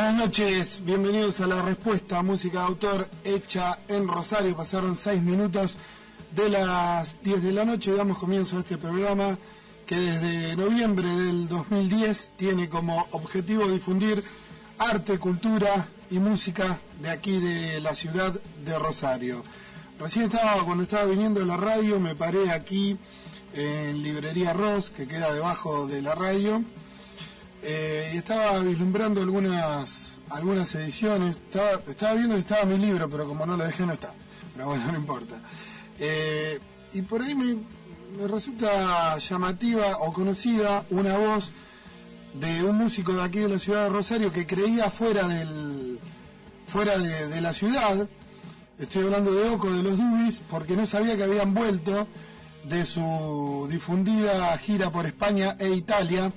[0.00, 4.56] Buenas noches, bienvenidos a la respuesta música de autor hecha en Rosario.
[4.56, 5.76] Pasaron seis minutos
[6.34, 9.36] de las 10 de la noche, damos comienzo a este programa
[9.84, 14.24] que desde noviembre del 2010 tiene como objetivo difundir
[14.78, 18.32] arte, cultura y música de aquí de la ciudad
[18.64, 19.42] de Rosario.
[19.98, 22.96] Recién estaba, cuando estaba viniendo a la radio, me paré aquí
[23.52, 26.64] en Librería Ross, que queda debajo de la radio,
[27.62, 31.36] eh, y estaba vislumbrando algunas algunas ediciones.
[31.36, 34.12] Estaba, estaba viendo si estaba mi libro, pero como no lo dejé, no está.
[34.54, 35.40] Pero bueno, no importa.
[35.98, 36.58] Eh,
[36.92, 37.56] y por ahí me,
[38.26, 41.52] resulta llamativa o conocida una voz
[42.34, 45.98] de un músico de aquí de la ciudad de Rosario que creía fuera del
[46.66, 48.08] fuera de, de la ciudad.
[48.78, 52.08] Estoy hablando de Oco de los Dubis porque no sabía que habían vuelto
[52.64, 56.32] de su difundida gira por España e Italia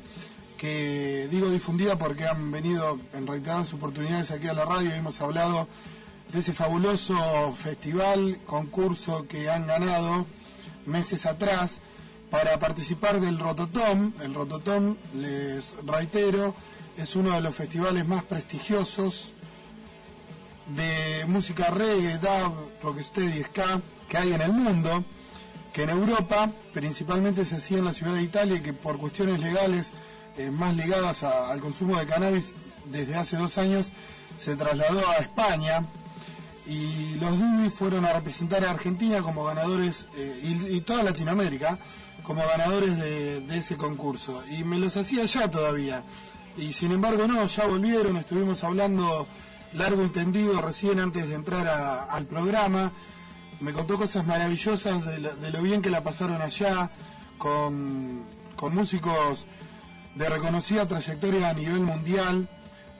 [0.64, 5.20] que digo difundida porque han venido en reiteradas oportunidades aquí a la radio y hemos
[5.20, 5.68] hablado
[6.32, 10.26] de ese fabuloso festival, concurso que han ganado
[10.86, 11.82] meses atrás
[12.30, 14.14] para participar del Rototom.
[14.22, 16.56] El Rototom, les reitero,
[16.96, 19.34] es uno de los festivales más prestigiosos
[20.78, 25.04] de música reggae, dub, rocksteady ska que hay en el mundo,
[25.74, 29.92] que en Europa principalmente se hacía en la ciudad de Italia que por cuestiones legales
[30.38, 32.54] eh, más ligadas al consumo de cannabis
[32.86, 33.92] desde hace dos años
[34.38, 35.86] se trasladó a España
[36.66, 41.78] y los Dubis fueron a representar a Argentina como ganadores eh, y, toda Latinoamérica
[42.24, 44.42] como ganadores de, ese concurso.
[44.50, 46.04] Y me los hacía ya todavía.
[46.58, 49.28] Y sin embargo no, ya volvieron, estuvimos hablando
[49.74, 52.92] largo y tendido recién antes de entrar al programa.
[53.60, 56.90] Me contó cosas maravillosas de lo, de lo, bien que la pasaron allá
[57.38, 58.24] con,
[58.56, 59.48] con músicos
[60.16, 62.48] de reconocida trayectoria a nivel mundial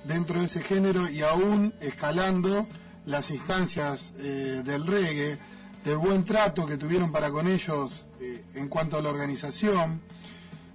[0.04, 2.68] dentro de ese género y aún escalando
[3.06, 5.38] las instancias eh, del reggae,
[5.84, 10.02] del buen trato que tuvieron para con ellos eh, en cuanto a la organización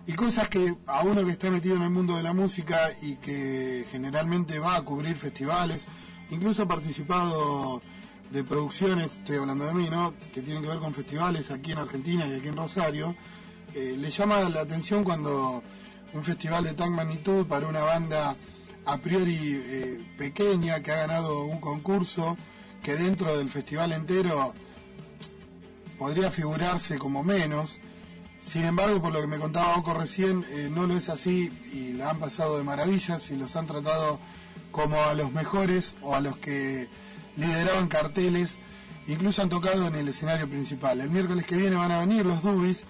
[0.07, 3.17] y cosas que a uno que está metido en el mundo de la música y
[3.17, 5.87] que generalmente va a cubrir festivales,
[6.31, 7.83] incluso ha participado
[8.31, 10.15] de producciones, estoy hablando de mí, ¿no?
[10.33, 13.15] que tienen que ver con festivales aquí en Argentina y aquí en Rosario,
[13.75, 15.63] eh, le llama la atención cuando
[16.15, 18.37] un festival de tal magnitud para una banda
[18.85, 22.37] a priori eh, pequeña que ha ganado un concurso
[22.83, 24.55] que dentro del festival entero
[25.99, 27.81] podría figurarse como menos.
[28.41, 31.93] Sin embargo, por lo que me contaba Oco recién, eh, no lo es así y
[31.93, 34.19] la han pasado de maravillas y los han tratado
[34.71, 36.89] como a los mejores o a los que
[37.37, 38.59] lideraban carteles,
[39.07, 41.01] incluso han tocado en el escenario principal.
[41.01, 42.87] El miércoles que viene van a venir los Dubis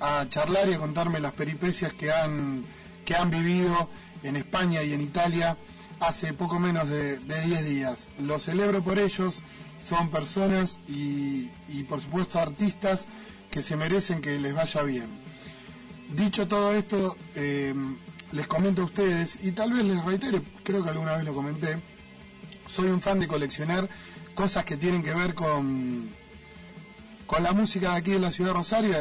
[0.00, 2.64] a charlar y a contarme las peripecias que han,
[3.04, 3.88] que han vivido
[4.22, 5.56] en España y en Italia
[6.00, 8.08] hace poco menos de 10 días.
[8.18, 9.42] Lo celebro por ellos,
[9.80, 13.06] son personas y, y, por supuesto artistas
[13.50, 15.06] que se merecen que les vaya bien.
[16.14, 17.74] Dicho todo esto, eh,
[18.32, 21.80] les comento a ustedes y tal vez les reitere, creo que alguna vez lo comenté,
[22.66, 23.88] soy un fan de coleccionar
[24.34, 26.10] cosas que tienen que ver con,
[27.26, 28.96] con la música de aquí de la ciudad de Rosario,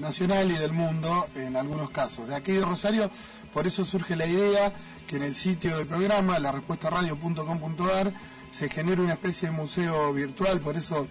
[0.00, 2.28] nacional y del mundo en algunos casos.
[2.28, 3.10] De aquí de Rosario,
[3.52, 4.72] por eso surge la idea
[5.06, 8.12] que en el sitio del programa, la respuesta radio.com.ar,
[8.50, 11.06] se genere una especie de museo virtual, por eso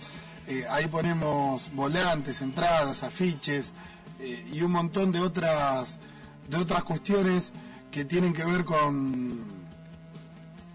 [0.48, 3.74] eh, ahí ponemos volantes, entradas, afiches
[4.20, 6.00] eh, y un montón de otras,
[6.50, 7.54] de otras cuestiones
[7.92, 9.46] que tienen que ver con,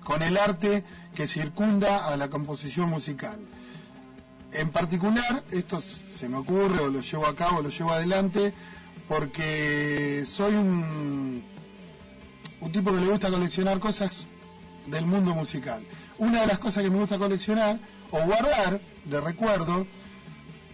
[0.05, 0.85] con el arte
[1.15, 3.41] que circunda a la composición musical.
[4.53, 8.53] En particular, esto se me ocurre o lo llevo a cabo, lo llevo adelante,
[9.09, 11.43] porque soy un,
[12.61, 14.27] un tipo que le gusta coleccionar cosas
[14.87, 15.83] del mundo musical.
[16.19, 17.79] Una de las cosas que me gusta coleccionar
[18.11, 19.87] o guardar de recuerdo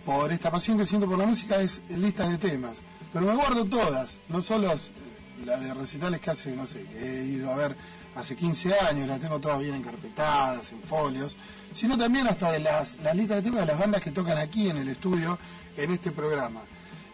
[0.04, 2.78] por esta pasión que siento por la música es listas de temas.
[3.12, 4.72] Pero me guardo todas, no solo
[5.44, 7.76] las de recitales que hace, no sé, que he ido a ver
[8.14, 11.36] hace 15 años, las tengo todas bien encarpetadas, en folios,
[11.74, 14.68] sino también hasta de las, las listas de temas de las bandas que tocan aquí
[14.68, 15.38] en el estudio,
[15.76, 16.62] en este programa.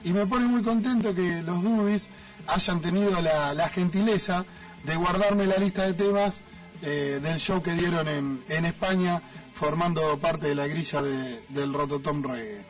[0.02, 2.08] Y me pone muy contento que los Dubis
[2.46, 4.44] hayan tenido la, la gentileza
[4.84, 6.42] de guardarme la lista de temas
[6.82, 9.22] eh, del show que dieron en, en, España,
[9.54, 12.64] formando parte de la grilla de, del Rototom Reggae.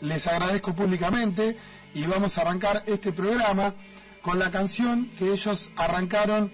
[0.00, 1.56] Les agradezco públicamente
[1.92, 3.74] y vamos a arrancar este programa
[4.22, 6.52] con la canción que ellos arrancaron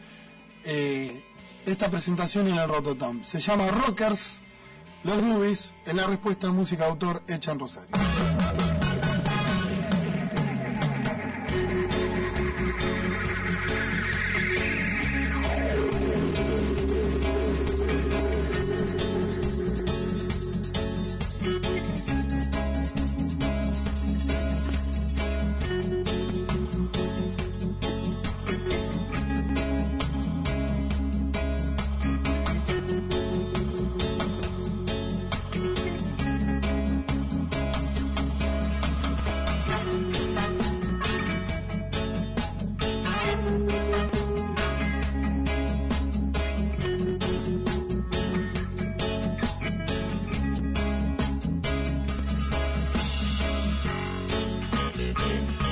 [0.64, 1.24] eh,
[1.66, 3.24] esta presentación en el Rototom.
[3.24, 4.40] Se llama Rockers,
[5.02, 8.13] los Dubis, en la respuesta música autor hecha en Rosario.
[55.24, 55.63] watching.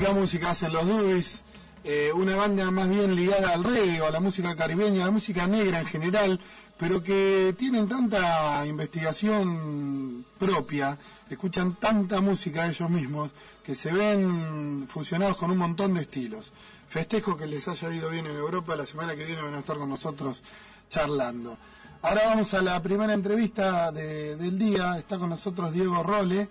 [0.00, 1.42] Fantástica música hacen los Dubis,
[1.84, 5.10] eh, una banda más bien ligada al reggae o a la música caribeña, a la
[5.10, 6.40] música negra en general,
[6.78, 10.96] pero que tienen tanta investigación propia,
[11.28, 13.30] escuchan tanta música ellos mismos,
[13.62, 16.54] que se ven fusionados con un montón de estilos.
[16.88, 19.76] Festejo que les haya ido bien en Europa, la semana que viene van a estar
[19.76, 20.42] con nosotros
[20.88, 21.58] charlando.
[22.00, 26.48] Ahora vamos a la primera entrevista del día, está con nosotros Diego Role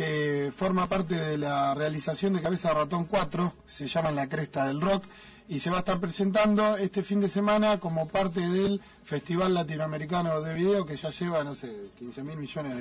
[0.00, 4.64] que forma parte de la realización de Cabeza de Ratón 4, se llama La Cresta
[4.66, 5.04] del Rock,
[5.46, 10.40] y se va a estar presentando este fin de semana como parte del Festival Latinoamericano
[10.40, 12.78] de Video, que ya lleva, no sé, 15 mil millones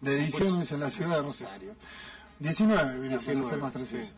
[0.00, 1.76] de, ediciones en la ciudad de Rosario.
[2.40, 4.10] 19, viene a ser más preciso.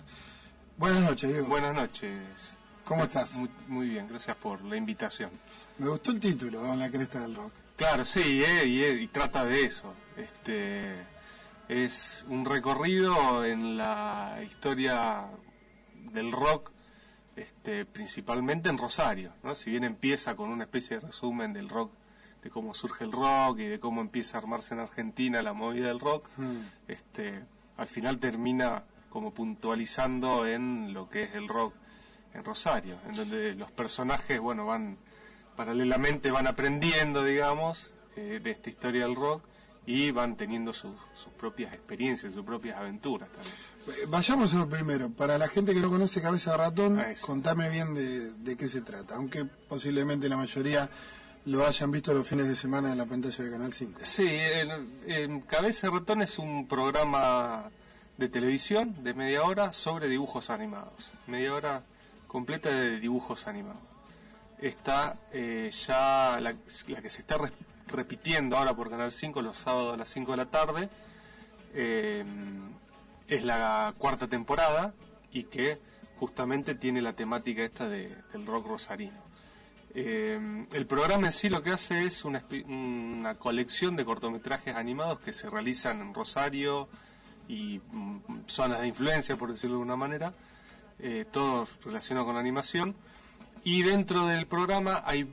[0.78, 1.49] Buenas noches, Diego.
[1.49, 2.57] Buenas noches.
[2.83, 3.43] ¿Cómo estás?
[3.67, 5.28] Muy, bien, gracias por la invitación.
[5.76, 7.52] Me gustó el título, La Cresta del Rock.
[7.76, 9.93] Claro, sí, eh, y, eh, y trata de eso.
[10.17, 11.18] Este
[11.69, 15.27] es un recorrido en la historia
[16.13, 16.73] del rock,
[17.37, 19.55] este, principalmente en Rosario, ¿no?
[19.55, 21.93] Si bien empieza con una especie de resumen del rock,
[22.43, 25.89] de cómo surge el rock y de cómo empieza a armarse en Argentina la movida
[25.89, 26.57] del rock, mm.
[26.89, 27.45] este,
[27.77, 31.75] al final termina como puntualizando en lo que es el rock
[32.33, 34.97] en Rosario, en donde los personajes, bueno, van
[35.57, 39.43] paralelamente van aprendiendo, digamos, eh, de esta historia del rock
[39.88, 40.92] y van teniendo sus,
[41.40, 43.54] propias experiencias, sus propias aventuras también.
[43.87, 45.09] Eh, vayamos a lo primero.
[45.09, 49.14] Para la gente que no conoce Cabeza de Ratón, contame bien de, qué se trata,
[49.14, 50.90] aunque posiblemente la mayoría
[51.47, 54.00] lo hayan visto los fines de semana en la pantalla de Canal 5.
[54.02, 54.28] Sí,
[55.47, 57.71] Cabeza de Ratón es un programa
[58.18, 61.09] de televisión de media hora sobre dibujos animados.
[61.26, 61.83] Media hora
[62.26, 63.80] completa de dibujos animados.
[64.61, 66.52] Está eh, ya la,
[66.88, 67.38] la, que se está
[67.88, 70.88] repitiendo ahora por Canal 5 los sábados a las 5 de la tarde.
[71.75, 72.25] Eh,
[73.28, 74.95] es la cuarta temporada
[75.33, 75.78] y que
[76.18, 79.28] justamente tiene la temática esta de, del rock rosarino.
[79.95, 85.21] Eh, el programa en sí lo que hace es una, una, colección de cortometrajes animados
[85.21, 86.88] que se realizan en Rosario
[87.49, 90.33] y mm, zonas de influencia, por decirlo de alguna manera,
[90.99, 92.95] eh, todos relacionados con animación.
[93.64, 95.26] Y dentro del programa hay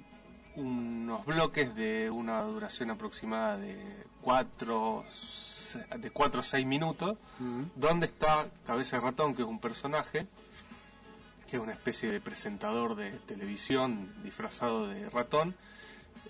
[0.55, 3.77] unos bloques de una duración aproximada de
[4.21, 5.05] 4
[5.97, 7.17] de cuatro o 6 minutos,
[7.75, 10.27] donde está Cabeza de Ratón, que es un personaje,
[11.49, 15.55] que es una especie de presentador de televisión disfrazado de ratón.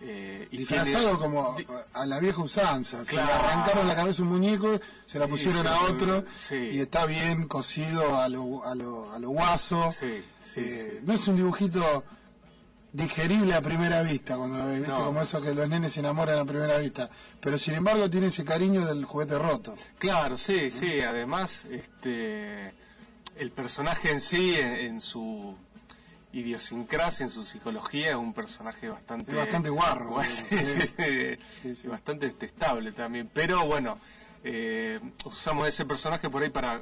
[0.02, 1.56] Eh, disfrazado como
[1.94, 5.84] a la vieja usanza, se le arrancaron la cabeza un muñeco, se la pusieron a
[5.84, 9.94] otro y está bien cosido a lo, a lo, a lo guaso.
[10.58, 12.04] Eh, no es un dibujito
[12.96, 16.78] digerible a primera vista, cuando viste como eso que los nenes se enamoran a primera
[16.78, 17.10] vista,
[17.42, 19.76] pero sin embargo tiene ese cariño del juguete roto.
[19.98, 22.74] Claro, sí, sí, además este
[23.38, 25.58] el personaje en sí en, su
[26.32, 30.16] idiosincrasia, en su psicología es un personaje bastante bastante guarro,
[31.86, 34.00] bastante detestable también, pero bueno,
[34.46, 36.82] eh, usamos ese personaje por ahí para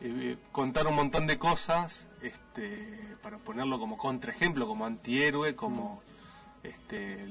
[0.00, 6.02] eh, contar un montón de cosas este para ponerlo como contraejemplo, como antihéroe, como
[6.62, 7.26] este,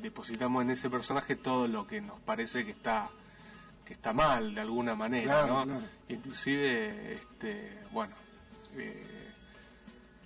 [0.00, 3.10] depositamos en ese personaje todo lo que nos parece que está
[3.84, 5.64] que está mal de alguna manera, ¿no?
[6.08, 8.14] Inclusive, este, bueno,
[8.74, 9.30] eh,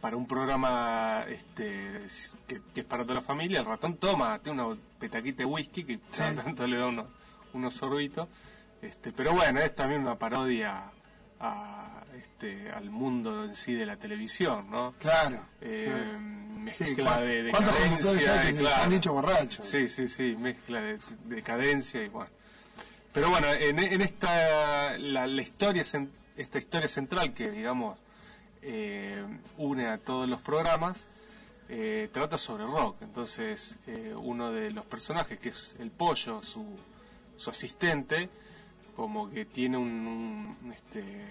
[0.00, 2.06] para un programa este,
[2.46, 5.99] que, es para toda la familia, el ratón toma, tiene una petaquita de whisky que
[6.16, 7.06] tanto le da unos,
[7.52, 8.28] unos sorbitos,
[8.80, 10.90] este, pero bueno, es también una parodia
[11.40, 14.94] a, este, al mundo en sí de la televisión, ¿no?
[14.99, 15.42] Claro.
[15.61, 18.52] Eh, mezcla de decadencia.
[18.59, 19.66] claro, han dicho borrachos.
[19.66, 22.30] Sí, sí, sí, mezcla de decadencia y bueno.
[23.12, 25.82] Pero bueno, en, en esta, la, historia,
[26.37, 27.99] esta historia central que, digamos,
[28.62, 29.25] eh,
[29.56, 31.04] une a todos los programas,
[31.68, 33.02] eh, trata sobre rock.
[33.02, 33.76] Entonces,
[34.16, 36.64] uno de los personajes, que es el pollo, su,
[37.37, 38.28] su asistente,
[39.00, 41.25] como que tiene un, este,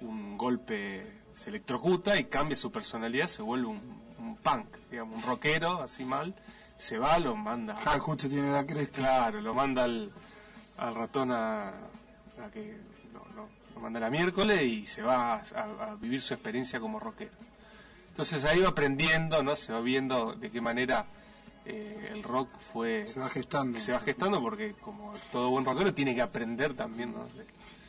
[0.00, 1.04] un golpe,
[1.34, 6.36] se electrocuta y cambia su personalidad, se vuelve un, punk, digamos, un rockero, así mal,
[6.76, 7.76] se va, lo manda...
[7.84, 8.96] Ah, justo tiene la cresta.
[8.96, 10.12] Claro, lo manda al,
[10.76, 11.72] al ratón a,
[12.52, 12.76] que...
[13.74, 17.32] lo manda la miércoles y se va a, vivir su experiencia como rockero.
[18.10, 19.56] Entonces ahí va aprendiendo, ¿no?
[19.56, 21.06] Se va viendo de qué manera
[21.68, 23.06] eh, el rock fue...
[23.06, 23.78] Se va gestando.
[23.78, 27.26] Se va gestando porque como todo buen rockero tiene que aprender también, ¿no?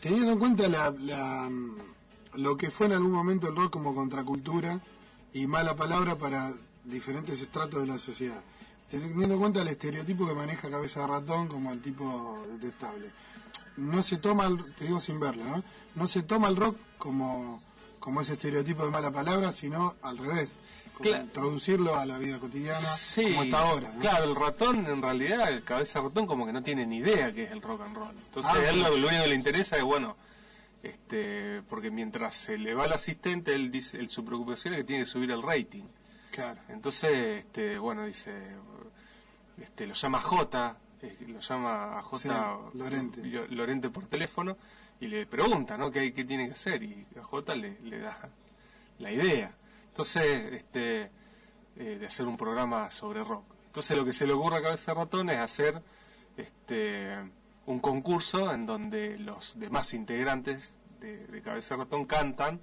[0.01, 1.49] Teniendo en cuenta la,
[2.33, 4.79] lo que fue en algún momento el rock como contracultura
[5.33, 6.53] y mala palabra para
[6.85, 8.41] diferentes estratos de la sociedad.
[8.89, 13.11] Teniendo en cuenta el estereotipo que maneja Cabeza de Ratón como el tipo detestable.
[13.77, 15.63] no se toma, el- te digo sin verlo, ¿no?
[15.95, 17.61] No se toma el rock como,
[17.99, 20.51] como ese estereotipo de mala palabra, sino al revés.
[20.99, 23.91] Como introducirlo a la vida cotidiana Sí, como está ahora.
[23.93, 23.99] ¿no?
[23.99, 27.43] Claro, el ratón, en realidad, el cabeza ratón como que no tiene ni idea qué
[27.43, 28.15] es el rock and roll.
[28.15, 30.15] Entonces, Ah, a él lo, lo único que le interesa es, bueno,
[30.83, 34.83] este, porque mientras se le va el asistente, él dice, él, su preocupación es que
[34.85, 35.83] tiene que subir el rating.
[36.31, 36.61] Claro.
[36.69, 38.31] Entonces, este, bueno, dice,
[39.59, 40.77] este, lo llama J,
[41.27, 42.19] lo llama a J
[42.71, 43.23] Sí, Lorente.
[43.25, 44.57] Lo- Lorente por teléfono
[45.01, 45.91] y le pregunta, ¿no?
[45.91, 46.83] ¿Qué, qué tiene que hacer?
[46.83, 48.29] Y a J le, le da
[48.99, 49.53] la idea.
[50.03, 51.11] Entonces, este,
[51.75, 53.43] eh, de hacer un programa sobre rock.
[53.65, 55.81] Entonces, lo que se le ocurre a Cabeza de Ratón es hacer
[56.37, 57.17] este,
[57.65, 62.61] un concurso en donde los demás integrantes de, de Cabeza de Ratón cantan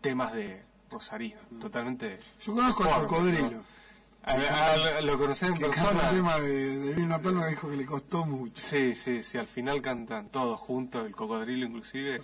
[0.00, 3.48] temas de Rosarino, totalmente Yo conozco al cocodrilo.
[3.52, 3.64] ¿no?
[4.24, 4.32] A-
[4.96, 6.08] a- lo conocés en Que persona.
[6.10, 8.60] el tema de, de Vilma Palma, dijo que le costó mucho.
[8.60, 12.20] Sí, sí, sí, al final cantan todos juntos, el cocodrilo inclusive,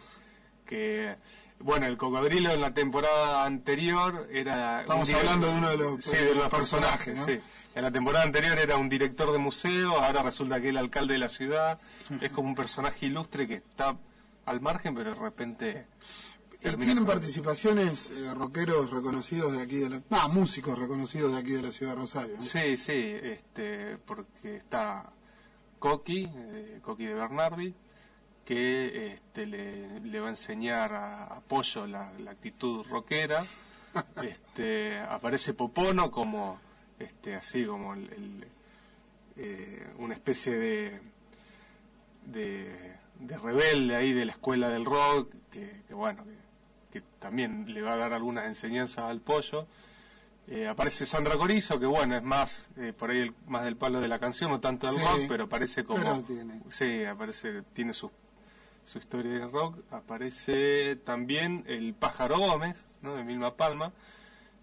[0.66, 1.14] que,
[1.60, 4.82] bueno, el cocodrilo en la temporada anterior era...
[4.82, 7.38] Estamos hablando de uno de los- Sí, de de los personajes, sí.
[7.74, 11.12] En la temporada anterior era un director de museo, ahora resulta que es el alcalde
[11.14, 11.78] de la ciudad,
[12.20, 13.96] es como un personaje ilustre que está
[14.46, 15.86] al margen, pero de repente...
[16.60, 20.02] ¿Y tienen participaciones eh, rockeros reconocidos de aquí de la...
[20.10, 22.34] Ah, músicos reconocidos de aquí de la ciudad de Rosario.
[22.34, 22.42] ¿no?
[22.42, 25.12] Sí, sí, este, porque está
[25.78, 27.72] Coqui, eh, Coqui de Bernardi,
[28.49, 33.45] que este, le, le va a enseñar a, a Pollo la, la actitud rockera.
[34.23, 36.59] Este, aparece Popono como,
[36.99, 38.47] este, así como el, el,
[39.37, 41.00] eh, una especie de,
[42.26, 46.25] de, de rebelde ahí de la escuela del rock, que, que bueno,
[46.93, 49.67] que, que también le va a dar algunas enseñanzas al Pollo.
[50.47, 54.00] Eh, aparece Sandra Corizo, que bueno, es más eh, por ahí el- más del palo
[54.00, 55.99] de la canción, no tanto del Sí, rock, pero parece como...
[56.00, 56.61] pero tiene.
[56.71, 58.11] Sí, aparece, tiene su,
[58.88, 59.76] su historia de rock.
[59.92, 63.14] Aparece también el Pájaro Gómez, ¿no?
[63.14, 63.92] de Milma Palma,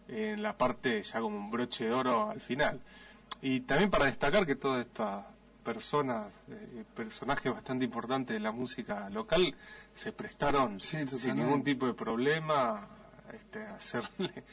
[0.07, 2.81] en la parte ya como un broche de oro al final.
[3.41, 5.25] Y también para destacar que todas estas
[5.63, 9.53] personas, eh, personajes bastante importantes de la música local,
[9.93, 12.87] se prestaron Sí, sin ningún tipo de problema
[13.33, 14.43] este, a hacerle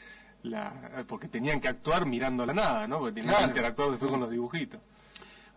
[0.43, 1.03] la...
[1.07, 2.99] porque tenían que actuar mirando la nada, ¿no?
[2.99, 3.45] Porque tenían Claro.
[3.45, 4.79] que interactuar después con los dibujitos.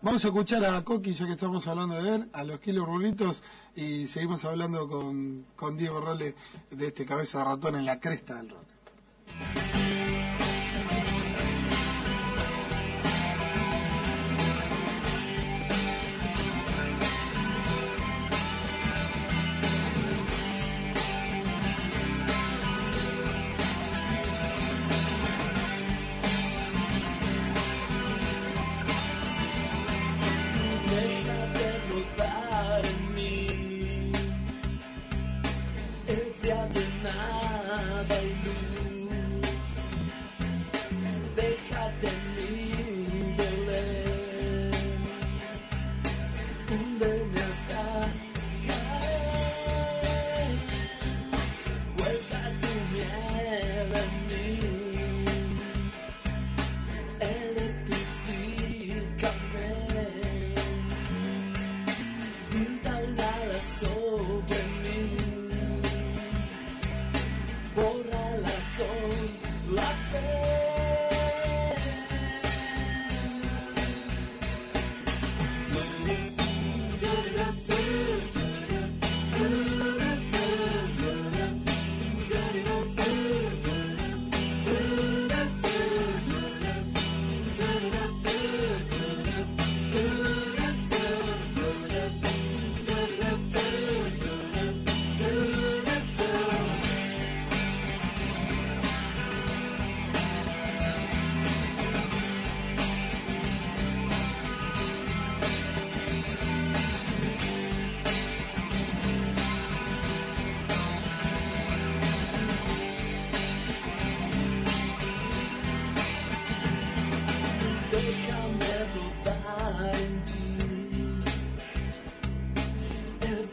[0.02, 3.42] Vamos a escuchar a Coqui, ya que estamos hablando de él, a los kilos rulitos,
[3.74, 6.34] y seguimos hablando con, con Diego Role
[6.70, 9.65] de este cabeza de ratón en la cresta del rock.
[36.08, 39.05] Hebria de nada y luz.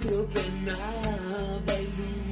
[0.04, 2.23] Ebrio de nada y luz.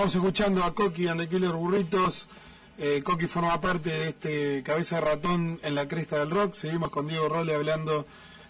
[0.00, 2.30] Estamos escuchando a Coqui and the Killer Burritos.
[2.78, 6.54] Eh, Coqui forma parte de este cabeza de ratón en la cresta del rock.
[6.54, 8.06] Seguimos con Diego Role hablando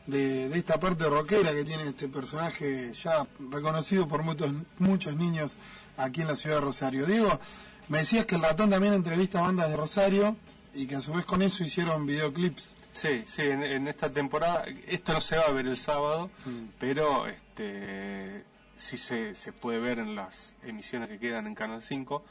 [0.06, 5.56] de, de esta parte rockera que tiene este personaje ya reconocido por muchos, muchos niños
[5.96, 7.04] aquí en la ciudad de Rosario.
[7.04, 7.40] Diego,
[7.88, 10.36] me decías que el ratón también entrevista a bandas de Rosario
[10.72, 12.76] y que a su vez con eso hicieron videoclips.
[12.92, 16.68] Sí, sí, en, en esta temporada, esto no se va a ver el sábado, Mm.
[16.78, 18.44] pero este
[18.80, 22.24] sí se, se puede ver en las emisiones que quedan en Canal 5.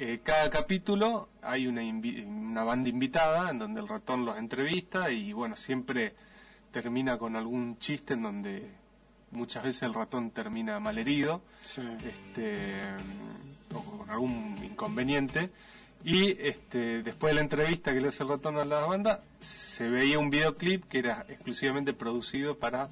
[0.00, 5.32] Eh, cada capítulo hay una, una banda invitada en donde el ratón los entrevista y
[5.32, 6.14] bueno, siempre
[6.72, 8.70] termina con algún chiste en donde
[9.32, 11.82] muchas veces el ratón termina malherido Sí.
[12.06, 12.56] este,
[13.74, 15.50] o con algún inconveniente.
[16.04, 19.88] Y este, después de la entrevista que le hace el ratón a la banda, se
[19.88, 22.88] veía un videoclip que era exclusivamente producido para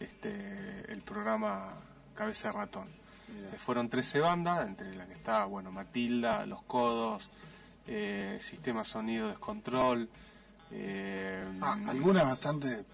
[0.00, 1.68] este, el programa
[2.16, 2.88] Cabeza de Ratón.
[3.28, 7.28] Eh, fueron 13 bandas, entre las que está bueno, Matilda, Los Codos,
[7.86, 10.08] eh, Sistema Sonido Descontrol.
[10.72, 12.84] eh, Ah, algunas bastante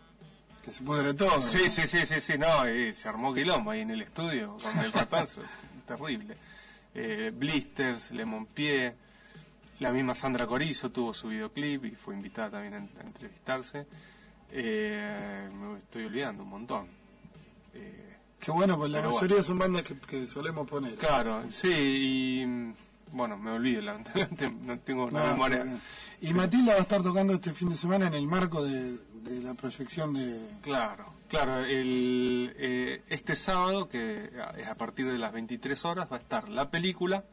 [0.65, 1.41] que se pudre todo.
[1.41, 4.79] Sí, sí, sí, sí, sí, no, eh, se armó quilombo ahí en el estudio con
[4.79, 5.41] el ratazo,
[5.87, 6.37] terrible.
[6.95, 8.95] Eh, Blisters, Lemon Pie,
[9.81, 13.87] la misma Sandra Corizo tuvo su videoclip y fue invitada también a, a entrevistarse.
[14.51, 16.87] Eh, me estoy olvidando un montón.
[17.75, 18.12] Eh,
[18.45, 20.97] Qué bueno, pues la Pero mayoría son bandas que, que solemos poner.
[20.97, 22.45] claro, sí, y
[23.13, 25.59] bueno, me olvido, lamentablemente no tengo una No, memoria.
[25.59, 25.81] está bien.
[26.23, 28.93] Y Matilda va a estar tocando este fin de semana en el marco de,
[29.25, 30.41] de la proyección de...
[30.63, 31.59] Claro, claro.
[31.65, 36.49] El, eh, este sábado, que es a partir de las 23 horas, va a estar
[36.49, 37.25] la película.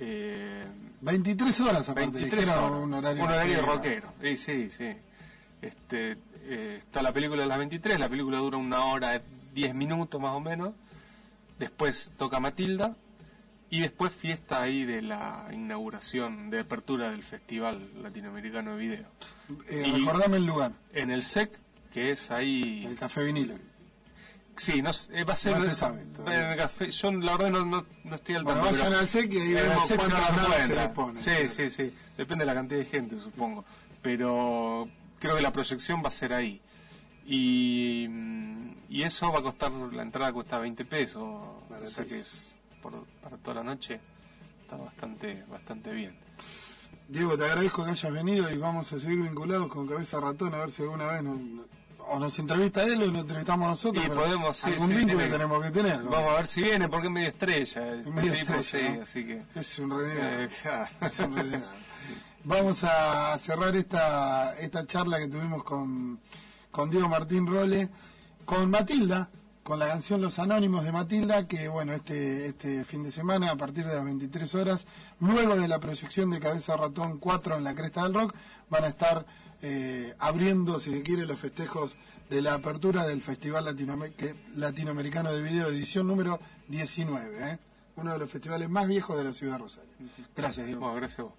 [0.00, 0.64] Eh,
[1.00, 2.82] 23 horas aparte, 23 dijeron horas.
[2.84, 4.06] un horario, Un horario rockero.
[4.08, 4.12] rockero.
[4.22, 4.96] Sí, sí, sí.
[5.62, 9.20] Este, eh, está la película de las 23, la película dura una hora
[9.58, 10.72] 10 minutos más o menos.
[11.58, 12.96] Después toca Matilda.
[13.70, 19.06] Y después fiesta ahí de la inauguración, de apertura del Festival Latinoamericano de Video.
[19.68, 21.58] Eh, Y- recordame el lugar, En el SEC,
[21.92, 22.86] que es ahí...
[22.86, 23.56] el Café Vinilo.
[24.56, 26.46] Sí, no, eh, va a ser No se sabe todavía.
[26.46, 26.90] en el café.
[26.90, 28.72] Yo la verdad no, no, no estoy al Bueno, tanto.
[28.72, 31.16] vayan pero al SEC y ahí vemos se se le ponen.
[31.18, 31.92] Sí, sí, sí.
[32.16, 33.64] Depende de la cantidad de gente, supongo.
[34.02, 34.88] Pero
[35.20, 36.60] creo que la proyección va a ser ahí.
[37.30, 41.22] Y, mm, y eso va a costar, la entrada cuesta 20 pesos.
[41.22, 44.00] O sea que es por- para toda la noche.
[44.62, 46.16] Está bastante, bastante bien.
[47.06, 50.58] Diego, te agradezco que hayas venido y vamos a seguir vinculados con Cabeza Ratón a
[50.58, 51.38] ver si alguna vez nos,
[52.06, 54.04] o nos entrevista él o nos entrevistamos nosotros.
[54.06, 56.04] Y podemos, sí, algún sí, vínculo tiene- tenemos que tener.
[56.04, 56.10] ¿no?
[56.10, 57.92] Vamos a ver si viene, porque es medio estrella.
[57.94, 59.02] Es el medio tipo, estrella, sí, ¿no?
[59.02, 59.42] así que...
[59.54, 60.42] Es un renegado.
[60.42, 60.90] eh, claro.
[61.02, 61.70] Es un renegado.
[62.44, 66.18] Vamos a cerrar esta, esta charla que tuvimos con,
[66.70, 67.88] con Diego Martín Role,
[68.44, 69.30] con Matilda,
[69.62, 73.56] con la canción Los Anónimos de Matilda, que bueno, este, este fin de semana, a
[73.56, 74.86] partir de las 23 horas,
[75.20, 78.34] luego de la proyección de Cabeza Ratón 4 en la Cresta del Rock,
[78.70, 79.26] van a estar
[79.60, 81.96] eh, abriendo, si se quiere, los festejos
[82.30, 83.66] de la apertura del Festival
[84.56, 87.58] Latinoamericano de Video, edición número 19, ¿eh?
[87.96, 89.90] uno de los festivales más viejos de la ciudad de Rosario.
[90.36, 90.80] Gracias, Diego.
[90.80, 91.32] Bueno, gracias a vos.